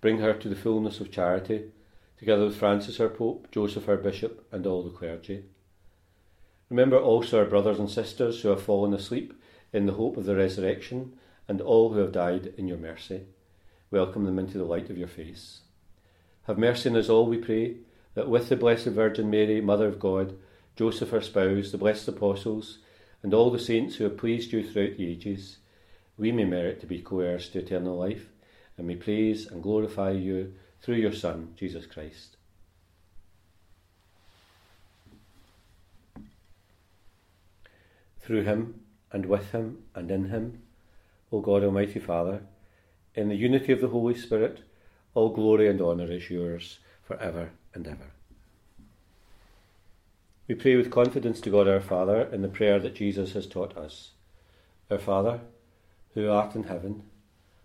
Bring 0.00 0.18
her 0.18 0.32
to 0.32 0.48
the 0.48 0.56
fullness 0.56 1.00
of 1.00 1.10
charity, 1.10 1.64
together 2.18 2.46
with 2.46 2.56
Francis 2.56 2.98
our 3.00 3.08
Pope, 3.08 3.48
Joseph 3.50 3.88
our 3.88 3.98
Bishop, 3.98 4.46
and 4.50 4.66
all 4.66 4.82
the 4.82 4.90
clergy. 4.90 5.44
Remember 6.70 6.98
also 6.98 7.38
our 7.38 7.44
brothers 7.44 7.78
and 7.78 7.90
sisters 7.90 8.40
who 8.40 8.48
have 8.48 8.62
fallen 8.62 8.94
asleep 8.94 9.34
in 9.72 9.86
the 9.86 9.94
hope 9.94 10.16
of 10.16 10.24
the 10.24 10.36
resurrection, 10.36 11.12
and 11.48 11.60
all 11.60 11.92
who 11.92 11.98
have 11.98 12.12
died 12.12 12.54
in 12.56 12.66
your 12.66 12.78
mercy. 12.78 13.22
Welcome 13.90 14.24
them 14.24 14.38
into 14.38 14.56
the 14.56 14.64
light 14.64 14.88
of 14.88 14.96
your 14.96 15.08
face. 15.08 15.60
Have 16.44 16.58
mercy 16.58 16.88
on 16.88 16.96
us 16.96 17.08
all, 17.08 17.26
we 17.26 17.38
pray, 17.38 17.76
that 18.14 18.28
with 18.28 18.48
the 18.48 18.56
Blessed 18.56 18.86
Virgin 18.86 19.28
Mary, 19.28 19.60
Mother 19.60 19.88
of 19.88 20.00
God, 20.00 20.36
Joseph 20.76 21.10
her 21.10 21.20
spouse, 21.20 21.72
the 21.72 21.78
blessed 21.78 22.08
apostles, 22.08 22.78
and 23.22 23.34
all 23.34 23.50
the 23.50 23.58
saints 23.58 23.96
who 23.96 24.04
have 24.04 24.16
pleased 24.16 24.52
you 24.52 24.66
throughout 24.66 24.96
the 24.96 25.06
ages, 25.06 25.58
we 26.16 26.32
may 26.32 26.44
merit 26.44 26.80
to 26.80 26.86
be 26.86 27.00
co 27.00 27.20
heirs 27.20 27.48
to 27.50 27.58
eternal 27.58 27.98
life 27.98 28.28
and 28.80 28.88
we 28.88 28.96
praise 28.96 29.46
and 29.46 29.62
glorify 29.62 30.10
you 30.10 30.54
through 30.80 30.94
your 30.94 31.12
Son, 31.12 31.52
Jesus 31.54 31.84
Christ. 31.84 32.38
Through 38.22 38.44
him, 38.44 38.80
and 39.12 39.26
with 39.26 39.52
him, 39.52 39.82
and 39.94 40.10
in 40.10 40.30
him, 40.30 40.62
O 41.30 41.42
God 41.42 41.62
Almighty 41.62 41.98
Father, 41.98 42.40
in 43.14 43.28
the 43.28 43.36
unity 43.36 43.70
of 43.70 43.82
the 43.82 43.88
Holy 43.88 44.14
Spirit, 44.14 44.62
all 45.12 45.28
glory 45.28 45.68
and 45.68 45.82
honour 45.82 46.10
is 46.10 46.30
yours 46.30 46.78
for 47.02 47.18
ever 47.18 47.50
and 47.74 47.86
ever. 47.86 48.12
We 50.48 50.54
pray 50.54 50.76
with 50.76 50.90
confidence 50.90 51.42
to 51.42 51.50
God 51.50 51.68
our 51.68 51.82
Father 51.82 52.22
in 52.32 52.40
the 52.40 52.48
prayer 52.48 52.78
that 52.78 52.94
Jesus 52.94 53.34
has 53.34 53.46
taught 53.46 53.76
us. 53.76 54.12
Our 54.90 54.98
Father, 54.98 55.40
who 56.14 56.30
art 56.30 56.54
in 56.54 56.62
heaven, 56.62 57.02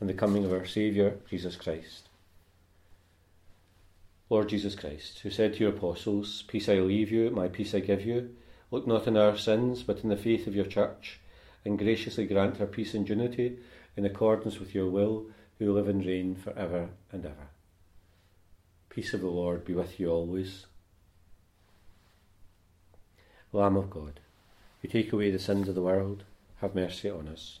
and 0.00 0.08
the 0.08 0.14
coming 0.14 0.44
of 0.44 0.52
our 0.52 0.66
Saviour, 0.66 1.14
Jesus 1.28 1.56
Christ. 1.56 2.08
Lord 4.28 4.48
Jesus 4.48 4.74
Christ, 4.74 5.20
who 5.20 5.30
said 5.30 5.54
to 5.54 5.60
your 5.60 5.70
apostles, 5.70 6.42
Peace 6.48 6.68
I 6.68 6.74
leave 6.80 7.12
you, 7.12 7.30
my 7.30 7.48
peace 7.48 7.74
I 7.74 7.80
give 7.80 8.04
you, 8.04 8.34
look 8.70 8.86
not 8.86 9.06
on 9.06 9.16
our 9.16 9.36
sins, 9.36 9.82
but 9.84 10.02
in 10.02 10.08
the 10.08 10.16
faith 10.16 10.46
of 10.46 10.54
your 10.56 10.64
church, 10.64 11.20
and 11.64 11.78
graciously 11.78 12.26
grant 12.26 12.56
her 12.56 12.66
peace 12.66 12.94
and 12.94 13.08
unity 13.08 13.58
in 13.96 14.04
accordance 14.04 14.58
with 14.58 14.74
your 14.74 14.90
will, 14.90 15.26
who 15.58 15.72
live 15.72 15.88
and 15.88 16.04
reign 16.04 16.34
for 16.34 16.52
ever 16.58 16.90
and 17.12 17.24
ever. 17.24 17.48
Peace 18.90 19.14
of 19.14 19.20
the 19.20 19.28
Lord 19.28 19.64
be 19.64 19.74
with 19.74 20.00
you 20.00 20.10
always. 20.10 20.66
Lamb 23.52 23.76
of 23.76 23.90
God, 23.90 24.20
who 24.82 24.88
take 24.88 25.12
away 25.12 25.30
the 25.30 25.38
sins 25.38 25.68
of 25.68 25.74
the 25.74 25.82
world, 25.82 26.24
have 26.60 26.74
mercy 26.74 27.08
on 27.08 27.28
us. 27.28 27.60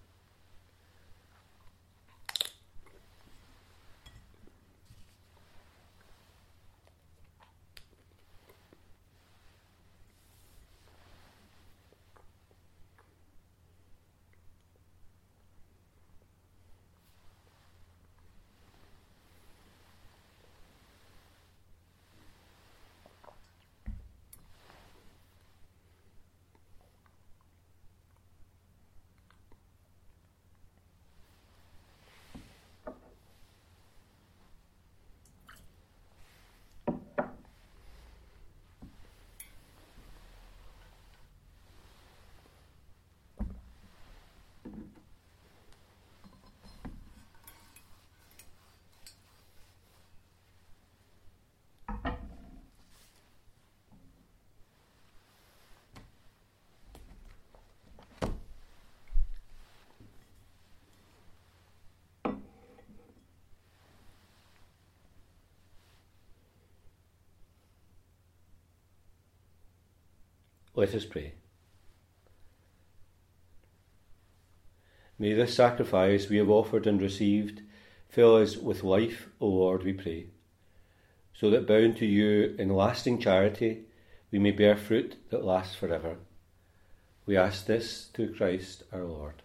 Let 70.73 70.95
us 70.95 71.05
pray. 71.05 71.33
May 75.19 75.33
this 75.33 75.53
sacrifice 75.53 76.29
we 76.29 76.37
have 76.37 76.49
offered 76.49 76.87
and 76.87 77.01
received 77.01 77.61
fill 78.09 78.35
us 78.37 78.57
with 78.57 78.83
life, 78.83 79.29
O 79.39 79.47
Lord, 79.47 79.83
we 79.83 79.93
pray, 79.93 80.27
so 81.33 81.49
that 81.49 81.67
bound 81.67 81.97
to 81.97 82.05
you 82.05 82.55
in 82.57 82.69
lasting 82.69 83.19
charity 83.19 83.85
we 84.31 84.39
may 84.39 84.51
bear 84.51 84.75
fruit 84.77 85.17
that 85.29 85.45
lasts 85.45 85.75
forever. 85.75 86.17
We 87.25 87.37
ask 87.37 87.65
this 87.65 88.09
through 88.13 88.35
Christ 88.35 88.83
our 88.91 89.03
Lord. 89.03 89.43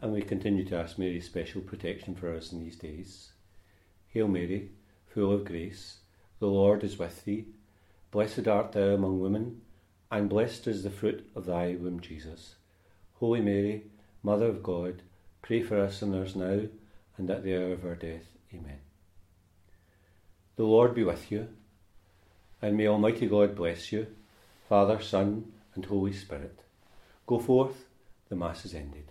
And 0.00 0.12
we 0.12 0.22
continue 0.22 0.64
to 0.66 0.76
ask 0.76 0.98
Mary's 0.98 1.26
special 1.26 1.60
protection 1.60 2.14
for 2.14 2.34
us 2.34 2.52
in 2.52 2.60
these 2.60 2.76
days. 2.76 3.32
Hail 4.08 4.28
Mary, 4.28 4.70
full 5.06 5.32
of 5.32 5.44
grace, 5.44 5.98
the 6.38 6.46
Lord 6.46 6.84
is 6.84 6.98
with 6.98 7.24
thee. 7.24 7.46
Blessed 8.10 8.48
art 8.48 8.72
thou 8.72 8.94
among 8.94 9.20
women, 9.20 9.60
and 10.10 10.28
blessed 10.28 10.66
is 10.66 10.82
the 10.82 10.90
fruit 10.90 11.30
of 11.36 11.46
thy 11.46 11.76
womb, 11.76 12.00
Jesus. 12.00 12.56
Holy 13.20 13.40
Mary, 13.40 13.84
Mother 14.22 14.46
of 14.46 14.62
God, 14.62 15.02
pray 15.42 15.62
for 15.62 15.78
us 15.78 15.98
sinners 15.98 16.34
now 16.34 16.62
and 17.16 17.30
at 17.30 17.44
the 17.44 17.56
hour 17.56 17.72
of 17.72 17.84
our 17.84 17.94
death. 17.94 18.24
Amen. 18.52 18.78
The 20.56 20.64
Lord 20.64 20.94
be 20.94 21.04
with 21.04 21.30
you, 21.30 21.48
and 22.60 22.76
may 22.76 22.88
Almighty 22.88 23.26
God 23.26 23.54
bless 23.54 23.92
you, 23.92 24.08
Father, 24.68 25.00
Son, 25.00 25.52
and 25.74 25.84
Holy 25.84 26.12
Spirit. 26.12 26.58
Go 27.26 27.38
forth, 27.38 27.84
the 28.28 28.36
Mass 28.36 28.64
is 28.64 28.74
ended. 28.74 29.09